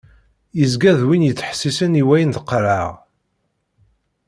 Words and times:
Yezga 0.59 0.91
d 0.99 1.01
win 1.07 1.27
yettḥessisen 1.27 1.99
i 2.01 2.03
wayen 2.07 2.31
d-qqreɣ. 2.35 2.87